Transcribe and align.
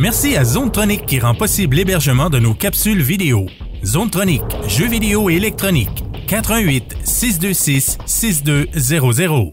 Merci 0.00 0.34
à 0.34 0.44
Zonetronic 0.44 1.04
qui 1.04 1.20
rend 1.20 1.34
possible 1.34 1.76
l'hébergement 1.76 2.30
de 2.30 2.38
nos 2.38 2.54
capsules 2.54 3.02
vidéo. 3.02 3.44
Zonetronic, 3.84 4.40
jeux 4.66 4.86
vidéo 4.86 5.28
et 5.28 5.34
électronique. 5.34 6.04
88 6.26 6.96
626 7.04 7.98
6200. 8.06 9.52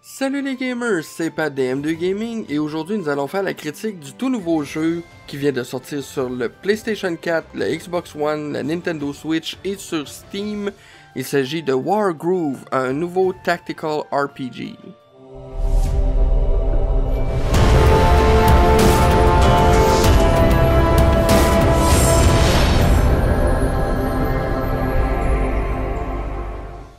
Salut 0.00 0.40
les 0.40 0.56
gamers, 0.56 1.04
c'est 1.04 1.28
Pat 1.28 1.54
DM2 1.54 1.92
Gaming 1.98 2.46
et 2.48 2.58
aujourd'hui 2.58 2.96
nous 2.96 3.10
allons 3.10 3.26
faire 3.26 3.42
la 3.42 3.52
critique 3.52 4.00
du 4.00 4.14
tout 4.14 4.30
nouveau 4.30 4.64
jeu 4.64 5.02
qui 5.26 5.36
vient 5.36 5.52
de 5.52 5.62
sortir 5.62 6.02
sur 6.02 6.30
le 6.30 6.48
PlayStation 6.48 7.14
4, 7.14 7.48
le 7.52 7.66
Xbox 7.76 8.16
One, 8.16 8.54
la 8.54 8.62
Nintendo 8.62 9.12
Switch 9.12 9.58
et 9.62 9.76
sur 9.76 10.08
Steam. 10.08 10.70
Il 11.14 11.24
s'agit 11.26 11.62
de 11.62 11.74
Wargroove, 11.74 12.64
un 12.72 12.94
nouveau 12.94 13.34
tactical 13.44 14.04
RPG. 14.10 14.74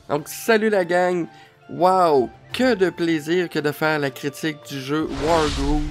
Donc 0.09 0.27
salut 0.27 0.70
la 0.70 0.86
gang, 0.86 1.27
wow, 1.70 2.31
que 2.52 2.73
de 2.73 2.90
plaisir 2.90 3.48
que 3.48 3.59
de 3.59 3.72
faire 3.72 3.99
la 3.99 4.09
critique 4.09 4.58
du 4.68 4.80
jeu 4.80 5.08
Wargroove. 5.23 5.84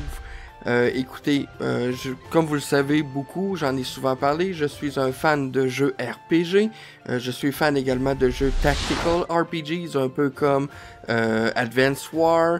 Euh, 0.67 0.91
écoutez, 0.93 1.47
euh, 1.61 1.93
comme 2.31 2.45
vous 2.45 2.55
le 2.55 2.61
savez 2.61 3.05
beaucoup, 3.05 3.55
j'en 3.55 3.77
ai 3.77 3.85
souvent 3.85 4.17
parlé, 4.17 4.55
je 4.55 4.65
suis 4.65 4.99
un 4.99 5.13
fan 5.13 5.53
de 5.53 5.69
jeux 5.69 5.95
RPG. 6.01 6.69
Euh, 7.09 7.21
je 7.21 7.31
suis 7.31 7.53
fan 7.53 7.77
également 7.77 8.17
de 8.17 8.29
jeux 8.29 8.53
tactical 8.61 9.25
RPGs, 9.31 9.97
un 9.97 10.09
peu 10.09 10.31
comme 10.31 10.67
Advance 11.07 12.13
War, 12.13 12.59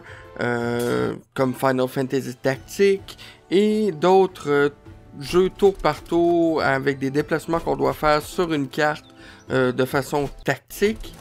comme 1.33 1.53
Final 1.53 1.89
Fantasy 1.89 2.35
Tactique 2.35 3.17
et 3.51 3.91
d'autres 3.91 4.71
jeux 5.19 5.49
tour 5.49 5.75
par 5.75 6.01
tour 6.01 6.63
avec 6.63 6.99
des 6.99 7.11
déplacements 7.11 7.59
qu'on 7.59 7.75
doit 7.75 7.93
faire 7.93 8.21
sur 8.21 8.53
une 8.53 8.69
carte 8.69 9.05
de 9.49 9.85
façon 9.85 10.29
tactique. 10.45 11.13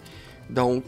Donc, 0.50 0.84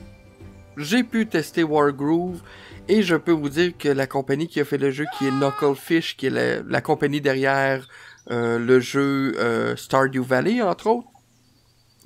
j'ai 0.76 1.04
pu 1.04 1.26
tester 1.26 1.62
Wargroove 1.62 2.40
et 2.88 3.02
je 3.02 3.14
peux 3.14 3.32
vous 3.32 3.48
dire 3.48 3.72
que 3.78 3.88
la 3.88 4.06
compagnie 4.06 4.48
qui 4.48 4.60
a 4.60 4.64
fait 4.64 4.78
le 4.78 4.90
jeu, 4.90 5.04
qui 5.16 5.26
est 5.26 5.30
Knucklefish, 5.30 6.16
qui 6.16 6.26
est 6.26 6.62
la, 6.66 6.80
compagnie 6.80 7.20
derrière 7.20 7.86
euh, 8.30 8.58
le 8.58 8.80
jeu 8.80 9.34
euh, 9.38 9.76
Stardew 9.76 10.22
Valley, 10.22 10.62
entre 10.62 10.88
autres, 10.88 11.08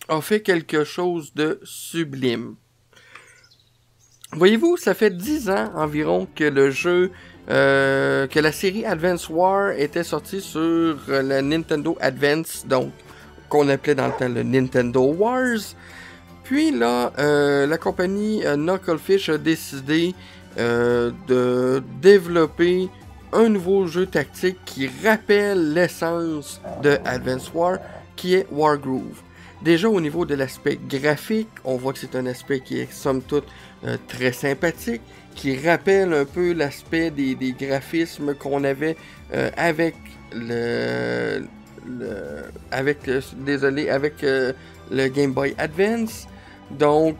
a 0.08 0.20
fait 0.20 0.40
quelque 0.40 0.84
chose 0.84 1.32
de 1.34 1.60
sublime. 1.62 2.56
Voyez-vous, 4.32 4.76
ça 4.76 4.94
fait 4.94 5.10
10 5.10 5.50
ans 5.50 5.70
environ 5.76 6.26
que 6.34 6.44
le 6.44 6.70
jeu, 6.70 7.12
euh, 7.48 8.26
que 8.26 8.40
la 8.40 8.52
série 8.52 8.84
Advance 8.84 9.28
War 9.28 9.70
était 9.72 10.02
sortie 10.02 10.40
sur 10.40 10.98
la 11.08 11.40
Nintendo 11.40 11.96
Advance, 12.00 12.66
donc 12.66 12.92
qu'on 13.48 13.68
appelait 13.68 13.94
dans 13.94 14.08
le 14.08 14.12
temps 14.12 14.28
le 14.28 14.42
Nintendo 14.42 15.02
Wars. 15.02 15.76
Puis 16.44 16.70
là, 16.70 17.10
euh, 17.18 17.66
la 17.66 17.78
compagnie 17.78 18.44
euh, 18.44 18.56
Knucklefish 18.56 19.30
a 19.30 19.38
décidé 19.38 20.14
euh, 20.58 21.10
de 21.26 21.82
développer 22.02 22.90
un 23.32 23.48
nouveau 23.48 23.86
jeu 23.86 24.06
tactique 24.06 24.58
qui 24.66 24.88
rappelle 25.02 25.72
l'essence 25.72 26.60
de 26.82 26.98
Advance 27.06 27.50
War, 27.54 27.78
qui 28.14 28.34
est 28.34 28.46
Wargroove. 28.52 29.22
Déjà 29.62 29.88
au 29.88 30.00
niveau 30.00 30.26
de 30.26 30.34
l'aspect 30.34 30.78
graphique, 30.86 31.48
on 31.64 31.76
voit 31.76 31.94
que 31.94 31.98
c'est 31.98 32.14
un 32.14 32.26
aspect 32.26 32.60
qui 32.60 32.78
est 32.78 32.92
somme 32.92 33.22
toute 33.22 33.46
très 34.08 34.32
sympathique, 34.32 35.00
qui 35.34 35.58
rappelle 35.66 36.12
un 36.12 36.26
peu 36.26 36.52
l'aspect 36.52 37.10
des, 37.10 37.34
graphismes 37.58 38.34
qu'on 38.34 38.62
avait 38.62 38.96
avec 39.56 39.94
le, 40.34 41.44
avec 42.70 42.98
désolé 43.38 43.88
avec 43.88 44.16
le 44.22 45.08
Game 45.08 45.32
Boy 45.32 45.54
Advance 45.56 46.28
donc, 46.70 47.16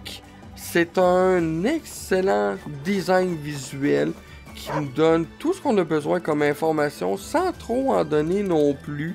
c'est 0.56 0.98
un 0.98 1.64
excellent 1.64 2.56
design 2.84 3.36
visuel 3.36 4.12
qui 4.54 4.70
nous 4.76 4.88
donne 4.88 5.26
tout 5.38 5.52
ce 5.52 5.60
qu'on 5.60 5.76
a 5.78 5.84
besoin 5.84 6.20
comme 6.20 6.42
information 6.42 7.16
sans 7.16 7.52
trop 7.52 7.92
en 7.92 8.04
donner 8.04 8.42
non 8.42 8.74
plus. 8.74 9.14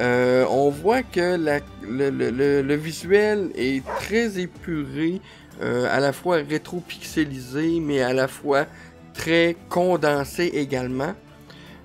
Euh, 0.00 0.44
on 0.50 0.70
voit 0.70 1.02
que 1.02 1.36
le, 1.82 2.74
visuel 2.76 3.50
est 3.54 3.84
très 4.00 4.38
épuré, 4.38 5.20
euh, 5.60 5.86
à 5.90 6.00
la 6.00 6.12
fois 6.12 6.38
rétro-pixelisé, 6.38 7.80
mais 7.80 8.00
à 8.00 8.12
la 8.12 8.28
fois 8.28 8.66
très 9.14 9.56
condensé 9.68 10.46
également. 10.54 11.14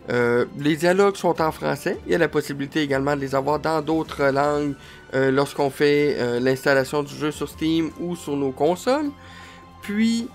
Euh, 0.10 0.46
les 0.58 0.76
dialogues 0.76 1.16
sont 1.16 1.42
en 1.42 1.52
français. 1.52 2.00
Il 2.06 2.12
y 2.14 2.16
a 2.16 2.18
la 2.18 2.30
possibilité 2.30 2.82
également 2.82 3.16
de 3.16 3.22
les 3.22 3.36
avoir 3.36 3.60
dans 3.60 3.82
d'autres 3.82 4.26
langues 4.26 4.74
euh, 5.14 5.32
lorsqu'on 5.32 5.70
fait 5.70 6.16
euh, 6.18 6.40
l'installation 6.40 7.04
du 7.04 7.14
jeu 7.14 7.32
sur 7.32 7.50
Steam 7.50 7.92
ou 8.00 8.16
sur 8.16 8.36
nos 8.36 8.52
consoles. 8.52 9.10
Puis, 9.82 10.28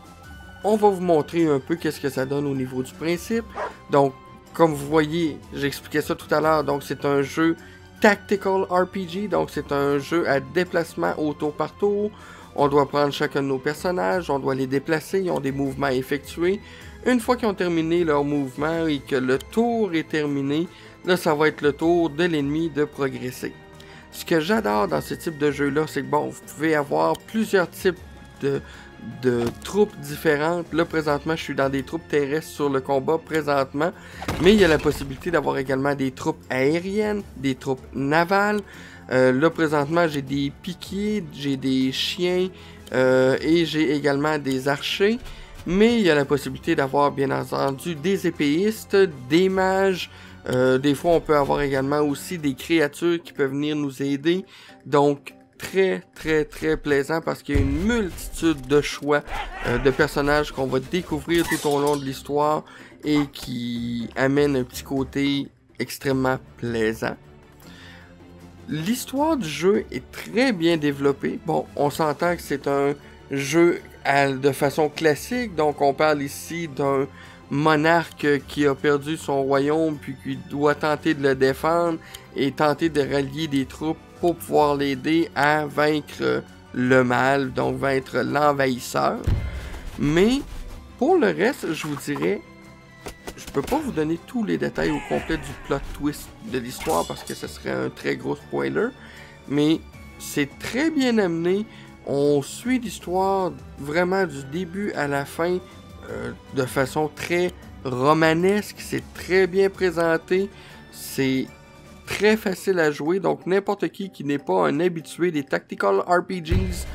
on 0.65 0.77
va 0.77 0.91
vous 0.91 1.01
montrer 1.01 1.47
un 1.47 1.59
peu 1.59 1.77
qu'est-ce 1.77 2.01
que 2.01 2.11
ça 2.11 2.27
donne 2.27 2.47
au 2.47 2.55
niveau 2.55 2.83
du 2.83 2.93
principe. 2.93 3.45
Donc, 3.91 4.13
comme 4.53 4.73
vous 4.75 4.87
voyez, 4.87 5.39
j'expliquais 5.55 6.03
ça 6.03 6.15
tout 6.15 6.33
à 6.33 6.41
l'heure. 6.41 6.65
Donc, 6.65 6.83
c'est 6.83 7.05
un 7.05 7.23
jeu 7.23 7.57
tactical 8.01 8.67
RPG. 8.69 9.29
Donc, 9.31 9.49
c'est 9.51 9.73
un 9.73 9.99
jeu 9.99 10.29
à 10.29 10.41
déplacement 10.41 11.15
au 11.19 11.33
tour 11.33 11.53
par 11.53 11.73
tour. 11.77 12.11
On 12.55 12.69
doit 12.69 12.87
prendre 12.87 13.13
chacun 13.13 13.43
de 13.43 13.49
nos 13.49 13.59
personnages, 13.59 14.29
on 14.29 14.39
doit 14.39 14.55
les 14.55 14.67
déplacer, 14.67 15.21
ils 15.21 15.31
ont 15.31 15.41
des 15.41 15.53
mouvements 15.53 15.87
à 15.87 15.95
effectuer. 15.95 16.61
Une 17.05 17.19
fois 17.19 17.37
qu'ils 17.37 17.49
ont 17.49 17.55
terminé 17.55 18.05
leur 18.05 18.23
mouvement 18.23 18.87
et 18.87 19.01
que 19.01 19.17
le 19.17 19.39
tour 19.39 19.93
est 19.95 20.09
terminé, 20.09 20.69
là, 21.05 21.17
ça 21.17 21.35
va 21.35 21.49
être 21.49 21.61
le 21.61 21.73
tour 21.73 22.11
de 22.11 22.25
l'ennemi 22.25 22.71
de 22.71 22.85
progresser. 22.85 23.53
Ce 24.13 24.25
que 24.25 24.41
j'adore 24.41 24.87
dans 24.87 25.01
ce 25.01 25.15
type 25.15 25.37
de 25.37 25.51
jeu-là, 25.51 25.87
c'est 25.89 26.03
que 26.03 26.07
bon, 26.07 26.29
vous 26.29 26.41
pouvez 26.55 26.75
avoir 26.77 27.19
plusieurs 27.19 27.69
types 27.69 27.99
de, 28.41 28.61
troupes 29.65 29.97
différentes. 29.99 30.73
Là, 30.73 30.85
présentement, 30.85 31.35
je 31.35 31.43
suis 31.43 31.55
dans 31.55 31.69
des 31.69 31.83
troupes 31.83 32.07
terrestres 32.09 32.51
sur 32.51 32.69
le 32.69 32.81
combat 32.81 33.19
présentement. 33.19 33.93
Mais 34.41 34.53
il 34.53 34.61
y 34.61 34.65
a 34.65 34.69
la 34.69 34.79
possibilité 34.79 35.31
d'avoir 35.31 35.59
également 35.59 35.95
des 35.95 36.13
troupes 36.13 36.41
aériennes, 36.51 37.23
des 37.37 37.57
troupes 37.57 37.83
navales. 37.95 38.61
Euh, 39.11 39.33
là, 39.33 39.51
présentement, 39.51 40.07
j'ai 40.07 40.23
des 40.23 40.53
piquiers, 40.63 41.25
j'ai 41.33 41.57
des 41.57 41.91
chiens 41.91 42.49
euh, 42.93 43.37
et 43.41 43.65
j'ai 43.65 43.93
également 43.97 44.39
des 44.39 44.69
archers. 44.69 45.19
Mais 45.67 45.99
il 45.99 46.03
y 46.03 46.11
a 46.11 46.15
la 46.15 46.25
possibilité 46.25 46.75
d'avoir, 46.75 47.13
bien 47.13 47.31
entendu, 47.31 47.95
des 47.95 48.27
épéistes, 48.27 48.97
des 49.29 49.49
mages, 49.49 50.11
euh, 50.49 50.79
des 50.79 50.95
fois, 50.95 51.13
on 51.13 51.21
peut 51.21 51.37
avoir 51.37 51.61
également 51.61 52.01
aussi 52.01 52.39
des 52.39 52.55
créatures 52.55 53.23
qui 53.23 53.33
peuvent 53.33 53.51
venir 53.51 53.77
nous 53.77 54.03
aider. 54.03 54.45
Donc, 54.87 55.35
très, 55.57 56.03
très, 56.15 56.45
très 56.45 56.77
plaisant 56.77 57.21
parce 57.21 57.43
qu'il 57.43 57.55
y 57.55 57.59
a 57.59 57.61
une 57.61 57.87
multitude 57.87 58.67
de 58.67 58.81
choix 58.81 59.23
euh, 59.67 59.79
de 59.79 59.91
personnages 59.91 60.51
qu'on 60.51 60.67
va 60.67 60.81
découvrir 60.81 61.47
tout 61.47 61.69
au 61.69 61.81
long 61.81 61.97
de 61.97 62.05
l'histoire 62.05 62.65
et 63.05 63.21
qui 63.33 64.09
amènent 64.17 64.57
un 64.57 64.65
petit 64.65 64.83
côté 64.83 65.49
extrêmement 65.79 66.39
plaisant. 66.57 67.17
L'histoire 68.69 69.37
du 69.37 69.49
jeu 69.49 69.85
est 69.91 70.11
très 70.11 70.53
bien 70.53 70.77
développée. 70.77 71.39
Bon, 71.47 71.67
on 71.77 71.91
s'entend 71.91 72.37
que 72.37 72.43
c'est 72.43 72.67
un 72.67 72.95
jeu 73.31 73.81
de 74.05 74.53
façon 74.53 74.89
classique, 74.89 75.55
donc 75.55 75.81
on 75.81 75.95
parle 75.95 76.23
ici 76.23 76.69
d'un 76.69 77.07
monarque 77.51 78.41
qui 78.49 78.67
a 78.67 78.75
perdu 78.75 79.17
son 79.17 79.43
royaume 79.43 79.97
puis 80.01 80.17
qui 80.25 80.37
doit 80.37 80.75
tenter 80.75 81.15
de 81.15 81.23
le 81.23 81.35
défendre 81.35 81.99
et 82.35 82.51
tenter 82.51 82.89
de 82.89 83.01
rallier 83.01 83.47
des 83.47 83.67
troupes 83.67 83.99
pour 84.21 84.37
pouvoir 84.37 84.75
l'aider 84.77 85.29
à 85.35 85.67
vaincre 85.67 86.43
le 86.73 87.05
mal, 87.05 87.53
donc 87.53 87.77
vaincre 87.77 88.19
l'envahisseur. 88.19 89.19
Mais 89.99 90.41
pour 90.99 91.17
le 91.17 91.27
reste, 91.27 91.73
je 91.73 91.87
vous 91.87 91.97
dirais, 91.97 92.41
je 93.37 93.45
peux 93.53 93.63
pas 93.63 93.79
vous 93.79 93.93
donner 93.93 94.19
tous 94.27 94.45
les 94.45 94.57
détails 94.57 94.91
au 94.91 95.01
complet 95.09 95.37
du 95.37 95.51
plot 95.67 95.81
twist 95.95 96.29
de 96.51 96.59
l'histoire 96.59 97.07
parce 97.07 97.23
que 97.23 97.35
ce 97.35 97.47
serait 97.47 97.71
un 97.71 97.91
très 97.91 98.17
gros 98.17 98.37
spoiler, 98.37 98.89
mais 99.49 99.81
c'est 100.19 100.59
très 100.59 100.91
bien 100.91 101.19
amené. 101.19 101.67
On 102.07 102.43
suit 102.43 102.79
l'histoire 102.79 103.53
vraiment 103.79 104.27
du 104.27 104.45
début 104.45 104.93
à 104.93 105.07
la 105.07 105.25
fin 105.25 105.59
euh, 106.11 106.33
de 106.55 106.65
façon 106.65 107.11
très 107.15 107.53
romanesque. 107.85 108.77
C'est 108.79 109.05
très 109.15 109.47
bien 109.47 109.71
présenté. 109.71 110.51
C'est 110.91 111.47
très 112.07 112.37
facile 112.37 112.79
à 112.79 112.91
jouer. 112.91 113.21
Donc 113.21 113.47
n'importe 113.47 113.89
qui 113.89 114.11
qui 114.11 114.25
n'est 114.25 114.39
pas 114.39 114.67
un 114.67 114.81
habitué 114.81 115.31
des 115.31 115.45
tactical 115.45 116.01
RPGs 116.01 116.87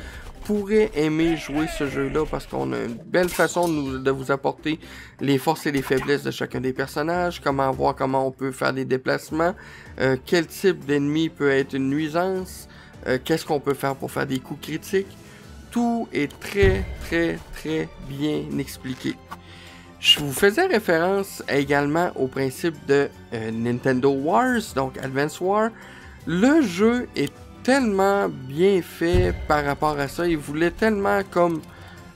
pourrait 0.48 0.90
aimer 0.94 1.36
jouer 1.36 1.66
ce 1.78 1.86
jeu-là 1.88 2.24
parce 2.24 2.46
qu'on 2.46 2.72
a 2.72 2.78
une 2.78 2.94
belle 2.94 3.28
façon 3.28 3.68
de, 3.68 4.10
vous 4.10 4.30
apporter 4.30 4.78
les 5.20 5.36
forces 5.36 5.66
et 5.66 5.72
les 5.72 5.82
faiblesses 5.82 6.22
de 6.22 6.30
chacun 6.30 6.62
des 6.62 6.72
personnages, 6.72 7.42
comment 7.42 7.70
voir 7.70 7.94
comment 7.94 8.26
on 8.26 8.30
peut 8.30 8.50
faire 8.50 8.72
des 8.72 8.86
déplacements, 8.86 9.54
euh, 10.00 10.16
quel 10.24 10.46
type 10.46 10.86
d'ennemi 10.86 11.28
peut 11.28 11.50
être 11.50 11.74
une 11.74 11.90
nuisance, 11.90 12.66
euh, 13.06 13.18
qu'est-ce 13.22 13.44
qu'on 13.44 13.60
peut 13.60 13.74
faire 13.74 13.94
pour 13.94 14.10
faire 14.10 14.26
des 14.26 14.38
coups 14.38 14.60
critiques? 14.60 15.16
Tout 15.70 16.08
est 16.12 16.32
très, 16.40 16.84
très, 17.02 17.38
très 17.52 17.88
bien 18.08 18.44
expliqué. 18.58 19.14
Je 20.00 20.20
vous 20.20 20.32
faisais 20.32 20.66
référence 20.66 21.42
également 21.48 22.10
au 22.14 22.28
principe 22.28 22.74
de 22.86 23.08
euh, 23.32 23.50
Nintendo 23.50 24.10
Wars, 24.10 24.60
donc 24.76 24.96
Advance 24.98 25.40
War. 25.40 25.70
Le 26.26 26.62
jeu 26.62 27.08
est 27.16 27.32
tellement 27.64 28.28
bien 28.28 28.80
fait 28.80 29.34
par 29.48 29.64
rapport 29.64 29.98
à 29.98 30.08
ça. 30.08 30.26
Il 30.26 30.38
voulait 30.38 30.70
tellement 30.70 31.22
comme... 31.30 31.60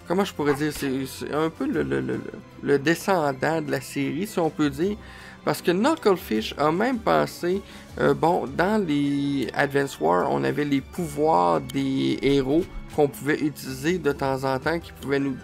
Comment 0.07 0.25
je 0.25 0.33
pourrais 0.33 0.55
dire 0.55 0.73
C'est 0.73 1.33
un 1.33 1.51
peu 1.51 1.67
le, 1.67 1.83
le, 1.83 2.21
le, 2.63 2.79
descendant 2.79 3.61
de 3.61 3.71
la 3.71 3.81
série, 3.81 4.27
si 4.27 4.39
on 4.39 4.51
peut 4.51 4.71
dire. 4.71 4.97
Parce 5.45 5.61
que 5.61 5.73
Knucklefish 5.73 6.55
a 6.57 6.71
même 6.71 6.99
pensé, 6.99 7.63
euh, 8.01 8.15
bon, 8.15 8.47
dans 8.47 8.85
les 8.85 9.49
Advance 9.55 9.99
War, 10.01 10.29
on 10.31 10.45
avait 10.45 10.65
les 10.65 10.81
pouvoirs 10.81 11.61
des 11.61 12.19
héros 12.23 12.65
qu'on 12.95 13.09
pouvait 13.09 13.41
utiliser 13.41 13.99
de 13.99 14.13
temps 14.13 14.45
en 14.45 14.59
temps, 14.59 14.79
qui 14.79 14.93
pouvaient 14.93 15.19
nous 15.19 15.37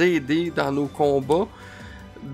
aider 0.00 0.50
dans 0.54 0.72
nos 0.72 0.86
combats. 0.86 1.48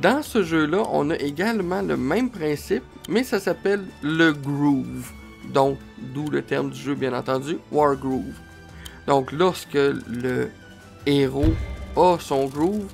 Dans 0.00 0.22
ce 0.22 0.42
jeu-là, 0.42 0.82
on 0.92 1.10
a 1.10 1.16
également 1.16 1.82
le 1.82 1.96
même 1.96 2.30
principe, 2.30 2.84
mais 3.08 3.24
ça 3.24 3.40
s'appelle 3.40 3.84
le 4.02 4.32
groove. 4.32 5.10
Donc, 5.52 5.78
d'où 5.98 6.28
le 6.28 6.42
terme 6.42 6.70
du 6.70 6.78
jeu, 6.78 6.94
bien 6.94 7.14
entendu, 7.14 7.56
War 7.72 7.96
Groove. 7.96 8.34
Donc, 9.06 9.32
lorsque 9.32 9.74
le 9.74 10.50
héros 11.06 11.54
a 11.96 12.18
son 12.20 12.46
groove, 12.46 12.86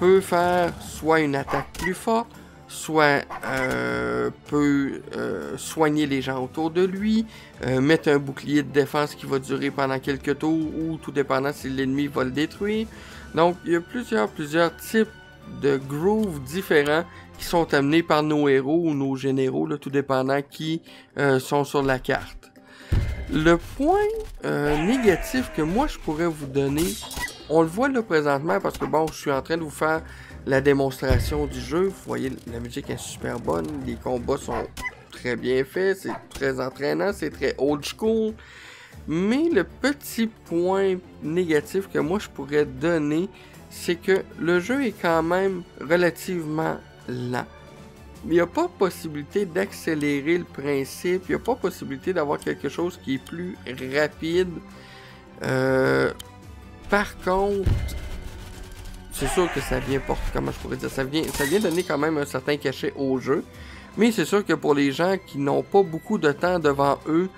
peut 0.00 0.20
faire 0.20 0.72
soit 0.80 1.20
une 1.20 1.36
attaque 1.36 1.72
plus 1.78 1.94
forte, 1.94 2.26
soit 2.72 3.22
euh, 3.44 4.30
peut 4.48 5.02
euh, 5.14 5.56
soigner 5.58 6.06
les 6.06 6.22
gens 6.22 6.42
autour 6.42 6.70
de 6.70 6.82
lui, 6.82 7.26
euh, 7.64 7.80
mettre 7.80 8.08
un 8.08 8.18
bouclier 8.18 8.62
de 8.62 8.72
défense 8.72 9.14
qui 9.14 9.26
va 9.26 9.38
durer 9.38 9.70
pendant 9.70 9.98
quelques 9.98 10.38
tours 10.38 10.58
ou 10.58 10.96
tout 10.96 11.12
dépendant 11.12 11.52
si 11.52 11.68
l'ennemi 11.68 12.06
va 12.06 12.24
le 12.24 12.30
détruire. 12.30 12.86
Donc 13.34 13.56
il 13.66 13.72
y 13.72 13.76
a 13.76 13.80
plusieurs, 13.80 14.28
plusieurs 14.28 14.74
types 14.76 15.08
de 15.60 15.76
grooves 15.76 16.42
différents 16.42 17.04
qui 17.38 17.44
sont 17.44 17.72
amenés 17.74 18.02
par 18.02 18.22
nos 18.22 18.48
héros 18.48 18.82
ou 18.84 18.94
nos 18.94 19.16
généraux, 19.16 19.68
tout 19.76 19.90
dépendant 19.90 20.40
qui 20.42 20.80
sont 21.40 21.64
sur 21.64 21.82
la 21.82 21.98
carte. 21.98 22.52
Le 23.32 23.56
point 23.56 24.06
négatif 24.86 25.50
que 25.56 25.62
moi 25.62 25.88
je 25.88 25.98
pourrais 25.98 26.26
vous 26.26 26.46
donner, 26.46 26.94
on 27.48 27.62
le 27.62 27.68
voit 27.68 27.88
là 27.88 28.02
présentement 28.02 28.60
parce 28.60 28.78
que 28.78 28.84
bon, 28.84 29.06
je 29.08 29.14
suis 29.14 29.32
en 29.32 29.42
train 29.42 29.56
de 29.56 29.62
vous 29.62 29.70
faire 29.70 30.02
la 30.46 30.60
démonstration 30.60 31.46
du 31.46 31.60
jeu. 31.60 31.84
Vous 31.84 32.06
voyez, 32.06 32.32
la 32.52 32.60
musique 32.60 32.90
est 32.90 33.00
super 33.00 33.38
bonne, 33.38 33.66
les 33.86 33.94
combats 33.94 34.38
sont 34.38 34.66
très 35.10 35.36
bien 35.36 35.64
faits, 35.64 35.98
c'est 35.98 36.12
très 36.30 36.60
entraînant, 36.60 37.12
c'est 37.12 37.30
très 37.30 37.54
old 37.58 37.84
school. 37.84 38.34
Mais 39.06 39.48
le 39.52 39.64
petit 39.64 40.26
point 40.26 40.96
négatif 41.22 41.88
que 41.92 41.98
moi 41.98 42.18
je 42.18 42.28
pourrais 42.28 42.64
donner, 42.64 43.28
c'est 43.70 43.96
que 43.96 44.22
le 44.38 44.60
jeu 44.60 44.84
est 44.84 44.94
quand 45.00 45.22
même 45.22 45.62
relativement 45.80 46.78
lent. 47.08 47.46
Il 48.24 48.32
n'y 48.32 48.40
a 48.40 48.46
pas 48.46 48.68
possibilité 48.68 49.46
d'accélérer 49.46 50.38
le 50.38 50.44
principe, 50.44 51.24
il 51.28 51.32
n'y 51.32 51.34
a 51.34 51.44
pas 51.44 51.56
possibilité 51.56 52.12
d'avoir 52.12 52.38
quelque 52.38 52.68
chose 52.68 52.98
qui 53.02 53.14
est 53.14 53.24
plus 53.24 53.56
rapide. 53.96 54.50
Euh, 55.42 56.12
par 56.88 57.16
contre, 57.18 57.68
c'est 59.12 59.28
sûr 59.28 59.52
que 59.52 59.60
ça 59.60 59.78
vient 59.78 60.00
porter, 60.00 60.22
comment 60.32 60.52
je 60.52 60.58
pourrais 60.58 60.76
dire, 60.76 60.90
ça 60.90 61.04
vient, 61.04 61.22
ça 61.34 61.44
vient 61.44 61.60
donner 61.60 61.82
quand 61.82 61.98
même 61.98 62.16
un 62.18 62.24
certain 62.24 62.56
cachet 62.56 62.92
au 62.96 63.18
jeu. 63.18 63.44
Mais 63.96 64.10
c'est 64.10 64.24
sûr 64.24 64.44
que 64.44 64.54
pour 64.54 64.74
les 64.74 64.90
gens 64.90 65.16
qui 65.26 65.38
n'ont 65.38 65.62
pas 65.62 65.82
beaucoup 65.82 66.16
de 66.18 66.32
temps 66.32 66.58
devant 66.58 66.98
eux, 67.06 67.28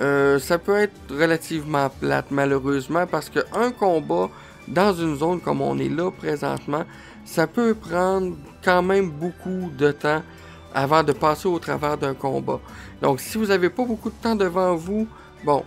euh, 0.00 0.38
ça 0.38 0.58
peut 0.58 0.76
être 0.76 0.94
relativement 1.10 1.88
plate 1.88 2.26
malheureusement 2.30 3.06
parce 3.06 3.30
qu'un 3.30 3.70
combat 3.72 4.28
dans 4.66 4.94
une 4.94 5.16
zone 5.16 5.40
comme 5.40 5.60
on 5.60 5.78
est 5.78 5.88
là 5.88 6.10
présentement, 6.10 6.84
ça 7.24 7.46
peut 7.46 7.74
prendre 7.74 8.36
quand 8.64 8.82
même 8.82 9.10
beaucoup 9.10 9.70
de 9.76 9.90
temps 9.92 10.22
avant 10.74 11.02
de 11.02 11.12
passer 11.12 11.48
au 11.48 11.58
travers 11.58 11.96
d'un 11.96 12.14
combat. 12.14 12.60
Donc 13.02 13.20
si 13.20 13.38
vous 13.38 13.46
n'avez 13.46 13.70
pas 13.70 13.84
beaucoup 13.84 14.10
de 14.10 14.16
temps 14.20 14.34
devant 14.34 14.74
vous, 14.74 15.06
bon, 15.44 15.64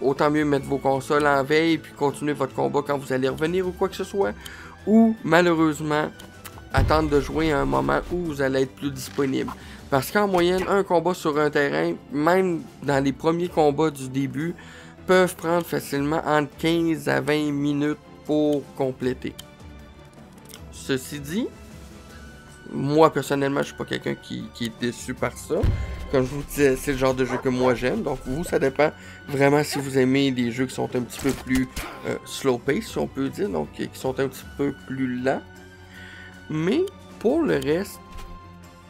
autant 0.00 0.30
mieux 0.30 0.44
mettre 0.44 0.66
vos 0.66 0.78
consoles 0.78 1.26
en 1.26 1.42
veille 1.42 1.78
puis 1.78 1.92
continuer 1.92 2.32
votre 2.32 2.54
combat 2.54 2.80
quand 2.86 2.98
vous 2.98 3.12
allez 3.12 3.28
revenir 3.28 3.66
ou 3.66 3.72
quoi 3.72 3.88
que 3.88 3.96
ce 3.96 4.04
soit. 4.04 4.32
Ou 4.86 5.14
malheureusement, 5.24 6.10
attendre 6.72 7.10
de 7.10 7.20
jouer 7.20 7.52
à 7.52 7.60
un 7.60 7.64
moment 7.64 8.00
où 8.12 8.18
vous 8.24 8.42
allez 8.42 8.62
être 8.62 8.74
plus 8.74 8.90
disponible. 8.90 9.50
Parce 9.90 10.10
qu'en 10.10 10.28
moyenne, 10.28 10.64
un 10.68 10.84
combat 10.84 11.14
sur 11.14 11.38
un 11.38 11.50
terrain, 11.50 11.94
même 12.12 12.62
dans 12.82 13.02
les 13.02 13.12
premiers 13.12 13.48
combats 13.48 13.90
du 13.90 14.08
début, 14.08 14.54
peuvent 15.06 15.34
prendre 15.34 15.66
facilement 15.66 16.22
entre 16.24 16.56
15 16.58 17.08
à 17.08 17.20
20 17.20 17.50
minutes 17.50 17.98
pour 18.24 18.62
compléter. 18.76 19.34
Ceci 20.70 21.18
dit, 21.18 21.48
moi 22.72 23.12
personnellement, 23.12 23.60
je 23.60 23.66
suis 23.66 23.76
pas 23.76 23.84
quelqu'un 23.84 24.14
qui, 24.14 24.48
est 24.60 24.80
déçu 24.80 25.14
par 25.14 25.36
ça. 25.36 25.56
Comme 26.10 26.24
je 26.24 26.30
vous 26.30 26.42
disais, 26.42 26.74
c'est 26.74 26.92
le 26.92 26.98
genre 26.98 27.14
de 27.14 27.24
jeu 27.24 27.36
que 27.36 27.48
moi 27.48 27.74
j'aime. 27.74 28.02
Donc 28.02 28.18
vous, 28.26 28.42
ça 28.42 28.58
dépend 28.58 28.90
vraiment 29.28 29.62
si 29.62 29.78
vous 29.78 29.96
aimez 29.96 30.32
des 30.32 30.50
jeux 30.50 30.66
qui 30.66 30.74
sont 30.74 30.90
un 30.96 31.02
petit 31.02 31.20
peu 31.20 31.30
plus 31.30 31.68
euh, 32.08 32.16
slow 32.24 32.58
pace, 32.58 32.86
si 32.86 32.98
on 32.98 33.06
peut 33.06 33.28
dire, 33.28 33.48
donc 33.48 33.70
qui 33.72 33.88
sont 33.92 34.18
un 34.18 34.26
petit 34.26 34.44
peu 34.58 34.74
plus 34.88 35.22
lents. 35.22 35.42
Mais 36.48 36.80
pour 37.20 37.42
le 37.42 37.58
reste, 37.58 38.00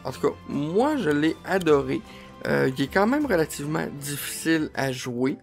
en 0.03 0.11
tout 0.11 0.21
cas, 0.21 0.35
moi 0.49 0.97
je 0.97 1.11
l'ai 1.11 1.35
adoré. 1.45 2.01
Euh, 2.47 2.71
il 2.75 2.83
est 2.83 2.87
quand 2.87 3.05
même 3.05 3.27
relativement 3.27 3.85
difficile 3.99 4.69
à 4.73 4.91
jouer. 4.91 5.37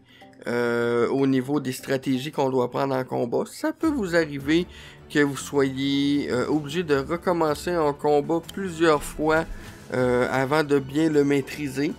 Euh, 0.46 1.08
au 1.08 1.26
niveau 1.26 1.58
des 1.58 1.72
stratégies 1.72 2.30
qu'on 2.30 2.48
doit 2.48 2.70
prendre 2.70 2.94
en 2.94 3.04
combat. 3.04 3.42
Ça 3.50 3.72
peut 3.72 3.90
vous 3.90 4.14
arriver 4.14 4.66
que 5.12 5.18
vous 5.18 5.36
soyez 5.36 6.32
obligé 6.48 6.84
de 6.84 6.94
recommencer 6.94 7.72
un 7.72 7.92
combat 7.92 8.40
plusieurs 8.54 9.02
fois 9.02 9.44
avant 9.92 10.64
de 10.64 10.78
bien 10.78 11.10
le 11.10 11.24
maîtriser. 11.24 11.92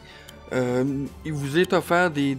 Euh, 0.51 1.06
il 1.25 1.33
vous 1.33 1.59
est 1.59 1.74
offert 1.74 2.09
des, 2.09 2.36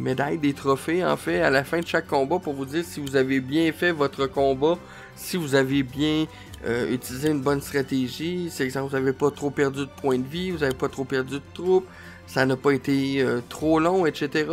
médailles, 0.00 0.38
des 0.38 0.52
trophées 0.52 1.04
en 1.04 1.16
fait 1.16 1.40
à 1.42 1.50
la 1.50 1.62
fin 1.62 1.78
de 1.78 1.86
chaque 1.86 2.08
combat 2.08 2.40
pour 2.40 2.54
vous 2.54 2.64
dire 2.64 2.84
si 2.84 2.98
vous 2.98 3.14
avez 3.14 3.40
bien 3.40 3.70
fait 3.72 3.92
votre 3.92 4.26
combat, 4.26 4.78
si 5.14 5.36
vous 5.36 5.54
avez 5.54 5.84
bien 5.84 6.26
euh, 6.66 6.92
utilisé 6.92 7.30
une 7.30 7.40
bonne 7.40 7.60
stratégie, 7.60 8.50
si 8.50 8.68
vous 8.68 8.88
n'avez 8.90 9.12
pas 9.12 9.30
trop 9.30 9.50
perdu 9.50 9.80
de 9.80 9.90
points 10.00 10.18
de 10.18 10.26
vie, 10.26 10.50
vous 10.50 10.58
n'avez 10.58 10.74
pas 10.74 10.88
trop 10.88 11.04
perdu 11.04 11.34
de 11.34 11.42
troupes, 11.54 11.86
ça 12.26 12.44
n'a 12.46 12.56
pas 12.56 12.72
été 12.72 13.24
trop 13.48 13.78
long, 13.78 14.06
etc. 14.06 14.46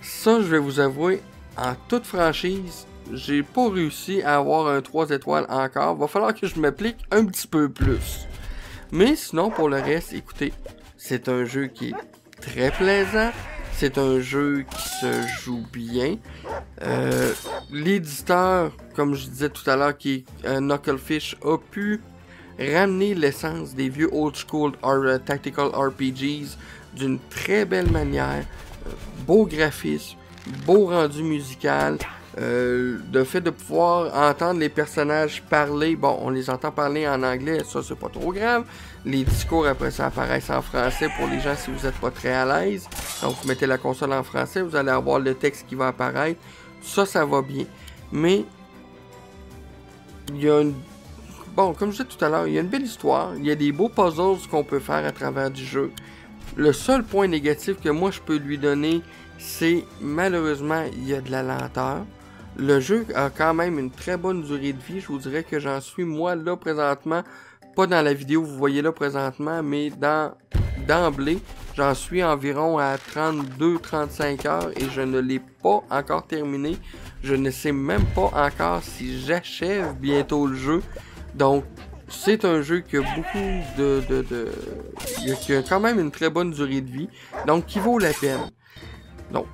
Ça, 0.00 0.40
je 0.40 0.46
vais 0.46 0.58
vous 0.58 0.80
avouer, 0.80 1.20
en 1.56 1.74
toute 1.88 2.06
franchise, 2.06 2.86
j'ai 3.12 3.42
pas 3.42 3.68
réussi 3.68 4.22
à 4.22 4.36
avoir 4.36 4.68
un 4.68 4.80
3 4.80 5.10
étoiles 5.10 5.46
encore. 5.48 5.96
Va 5.96 6.06
falloir 6.06 6.34
que 6.34 6.46
je 6.46 6.58
m'applique 6.60 6.98
un 7.10 7.24
petit 7.24 7.46
peu 7.46 7.68
plus. 7.68 8.26
Mais 8.90 9.16
sinon, 9.16 9.50
pour 9.50 9.68
le 9.68 9.76
reste, 9.80 10.12
écoutez, 10.14 10.52
c'est 10.96 11.28
un 11.28 11.44
jeu 11.44 11.66
qui 11.66 11.90
est 11.90 12.40
très 12.40 12.70
plaisant. 12.70 13.30
C'est 13.74 13.98
un 13.98 14.18
jeu 14.20 14.64
qui 14.68 14.88
se 14.88 15.26
joue 15.42 15.64
bien. 15.72 16.16
Euh, 16.82 17.32
L'éditeur, 17.70 18.72
comme 18.96 19.14
je 19.14 19.26
disais 19.28 19.50
tout 19.50 19.68
à 19.70 19.76
l'heure, 19.76 19.96
qui 19.96 20.24
est 20.42 20.46
euh, 20.46 20.58
Knucklefish, 20.60 21.36
a 21.44 21.58
pu 21.58 22.00
ramener 22.58 23.14
l'essence 23.14 23.74
des 23.74 23.88
vieux 23.88 24.08
old 24.12 24.34
school 24.34 24.72
euh, 24.82 25.18
tactical 25.18 25.68
RPGs 25.68 26.56
d'une 26.96 27.18
très 27.30 27.64
belle 27.64 27.90
manière. 27.90 28.44
Beau 29.26 29.46
graphisme, 29.46 30.16
beau 30.66 30.86
rendu 30.86 31.22
musical, 31.22 31.98
euh, 32.40 32.98
le 33.12 33.24
fait 33.24 33.40
de 33.40 33.50
pouvoir 33.50 34.14
entendre 34.14 34.60
les 34.60 34.68
personnages 34.68 35.42
parler, 35.42 35.96
bon, 35.96 36.18
on 36.20 36.30
les 36.30 36.50
entend 36.50 36.70
parler 36.70 37.08
en 37.08 37.22
anglais, 37.22 37.62
ça 37.64 37.80
c'est 37.82 37.98
pas 37.98 38.08
trop 38.08 38.32
grave. 38.32 38.64
Les 39.04 39.24
discours 39.24 39.66
après 39.66 39.90
ça 39.90 40.06
apparaissent 40.06 40.50
en 40.50 40.62
français 40.62 41.08
pour 41.16 41.26
les 41.26 41.40
gens 41.40 41.56
si 41.56 41.70
vous 41.70 41.84
n'êtes 41.84 41.96
pas 41.96 42.10
très 42.10 42.32
à 42.32 42.44
l'aise. 42.44 42.88
Donc 43.22 43.34
vous 43.42 43.48
mettez 43.48 43.66
la 43.66 43.78
console 43.78 44.12
en 44.12 44.22
français, 44.22 44.62
vous 44.62 44.76
allez 44.76 44.90
avoir 44.90 45.18
le 45.18 45.34
texte 45.34 45.66
qui 45.68 45.74
va 45.74 45.88
apparaître. 45.88 46.40
Ça, 46.80 47.06
ça 47.06 47.24
va 47.24 47.42
bien. 47.42 47.64
Mais 48.12 48.44
il 50.28 50.42
y 50.42 50.48
a 50.48 50.60
une 50.60 50.74
bon, 51.56 51.74
comme 51.74 51.90
je 51.90 52.02
disais 52.02 52.16
tout 52.16 52.24
à 52.24 52.28
l'heure, 52.28 52.46
il 52.46 52.54
y 52.54 52.58
a 52.58 52.60
une 52.60 52.68
belle 52.68 52.84
histoire. 52.84 53.32
Il 53.36 53.44
y 53.44 53.50
a 53.50 53.56
des 53.56 53.72
beaux 53.72 53.88
puzzles 53.88 54.46
qu'on 54.48 54.62
peut 54.62 54.78
faire 54.78 55.04
à 55.04 55.10
travers 55.10 55.50
du 55.50 55.64
jeu. 55.64 55.90
Le 56.56 56.72
seul 56.72 57.02
point 57.02 57.26
négatif 57.26 57.80
que 57.80 57.88
moi 57.88 58.12
je 58.12 58.20
peux 58.20 58.36
lui 58.36 58.58
donner, 58.58 59.02
c'est 59.38 59.84
malheureusement 60.00 60.84
il 60.92 61.08
y 61.08 61.14
a 61.14 61.20
de 61.20 61.32
la 61.32 61.42
lenteur. 61.42 62.04
Le 62.58 62.80
jeu 62.80 63.06
a 63.14 63.30
quand 63.30 63.54
même 63.54 63.78
une 63.78 63.90
très 63.90 64.16
bonne 64.16 64.42
durée 64.42 64.72
de 64.72 64.82
vie. 64.82 65.00
Je 65.00 65.06
vous 65.06 65.18
dirais 65.18 65.44
que 65.44 65.60
j'en 65.60 65.80
suis 65.80 66.04
moi 66.04 66.34
là 66.34 66.56
présentement, 66.56 67.22
pas 67.76 67.86
dans 67.86 68.02
la 68.02 68.12
vidéo 68.12 68.42
vous 68.42 68.56
voyez 68.56 68.82
là 68.82 68.90
présentement, 68.90 69.62
mais 69.62 69.90
dans 69.90 70.34
d'emblée, 70.86 71.38
j'en 71.76 71.94
suis 71.94 72.24
environ 72.24 72.78
à 72.78 72.96
32-35 72.96 74.48
heures 74.48 74.70
et 74.76 74.88
je 74.90 75.02
ne 75.02 75.20
l'ai 75.20 75.40
pas 75.62 75.82
encore 75.90 76.26
terminé. 76.26 76.76
Je 77.22 77.34
ne 77.34 77.50
sais 77.50 77.72
même 77.72 78.04
pas 78.14 78.30
encore 78.34 78.82
si 78.82 79.20
j'achève 79.20 79.94
bientôt 79.94 80.46
le 80.46 80.56
jeu. 80.56 80.82
Donc 81.34 81.64
c'est 82.08 82.44
un 82.44 82.62
jeu 82.62 82.80
qui 82.80 82.96
a 82.96 83.02
beaucoup 83.02 83.76
de, 83.76 84.02
de, 84.08 84.22
de, 84.22 84.48
qui 85.42 85.54
a 85.54 85.62
quand 85.62 85.80
même 85.80 86.00
une 86.00 86.10
très 86.10 86.30
bonne 86.30 86.50
durée 86.50 86.80
de 86.80 86.90
vie, 86.90 87.08
donc 87.46 87.66
qui 87.66 87.78
vaut 87.78 87.98
la 87.98 88.12
peine. 88.12 88.50
Donc, 89.30 89.46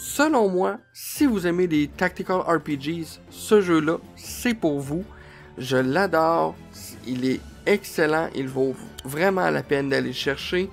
selon 0.00 0.48
moi, 0.48 0.78
si 0.92 1.26
vous 1.26 1.46
aimez 1.46 1.66
les 1.66 1.88
tactical 1.88 2.40
RPGs, 2.40 3.20
ce 3.30 3.60
jeu-là, 3.60 3.98
c'est 4.16 4.54
pour 4.54 4.80
vous. 4.80 5.04
Je 5.58 5.76
l'adore. 5.76 6.54
Il 7.06 7.26
est 7.26 7.40
excellent. 7.66 8.28
Il 8.34 8.48
vaut 8.48 8.74
vraiment 9.04 9.50
la 9.50 9.62
peine 9.62 9.90
d'aller 9.90 10.12
chercher. 10.12 10.70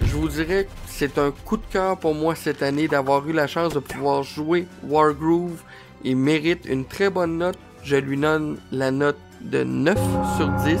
Je 0.00 0.14
vous 0.16 0.28
dirais 0.28 0.64
que 0.64 0.70
c'est 0.86 1.18
un 1.18 1.30
coup 1.30 1.56
de 1.56 1.66
cœur 1.70 1.98
pour 1.98 2.14
moi 2.14 2.34
cette 2.34 2.62
année 2.62 2.88
d'avoir 2.88 3.28
eu 3.28 3.32
la 3.32 3.46
chance 3.46 3.74
de 3.74 3.80
pouvoir 3.80 4.22
jouer 4.22 4.66
Wargroove. 4.84 5.62
Il 6.04 6.16
mérite 6.16 6.64
une 6.66 6.84
très 6.84 7.10
bonne 7.10 7.38
note. 7.38 7.58
Je 7.82 7.96
lui 7.96 8.16
donne 8.16 8.58
la 8.70 8.90
note 8.90 9.18
de 9.40 9.64
9 9.64 9.98
sur 10.36 10.48
10. 10.64 10.80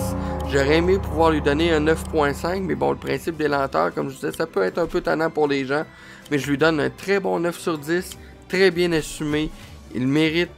J'aurais 0.54 0.76
aimé 0.76 1.00
pouvoir 1.00 1.32
lui 1.32 1.40
donner 1.40 1.72
un 1.72 1.80
9.5, 1.80 2.62
mais 2.62 2.76
bon, 2.76 2.92
le 2.92 2.96
principe 2.96 3.36
des 3.36 3.48
lenteurs, 3.48 3.92
comme 3.92 4.08
je 4.08 4.14
disais, 4.14 4.30
ça 4.30 4.46
peut 4.46 4.62
être 4.62 4.78
un 4.78 4.86
peu 4.86 5.00
tannant 5.00 5.28
pour 5.28 5.48
les 5.48 5.66
gens. 5.66 5.84
Mais 6.30 6.38
je 6.38 6.48
lui 6.48 6.56
donne 6.56 6.78
un 6.78 6.90
très 6.90 7.18
bon 7.18 7.40
9 7.40 7.58
sur 7.58 7.76
10, 7.76 8.16
très 8.48 8.70
bien 8.70 8.92
assumé. 8.92 9.50
Il 9.96 10.06
mérite 10.06 10.52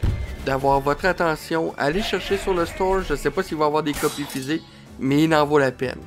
d'avoir 0.45 0.81
votre 0.81 1.07
attention. 1.07 1.73
Allez 1.79 2.03
chercher 2.03 2.37
sur 2.37 2.53
le 2.53 2.67
store. 2.67 3.05
Je 3.05 3.15
ne 3.15 3.19
sais 3.19 3.31
pas 3.31 3.43
s'il 3.43 3.57
va 3.57 3.65
avoir 3.65 3.83
des 3.83 3.95
copies 3.95 4.25
physiques, 4.25 4.65
mais 4.99 5.23
il 5.23 5.35
en 5.35 5.47
vaut 5.47 5.59
la 5.59 5.73
peine. 5.73 6.01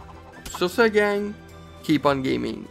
Sur 0.55 0.69
ce, 0.69 0.88
gang, 0.88 1.31
keep 1.81 2.05
on 2.05 2.17
gaming. 2.17 2.62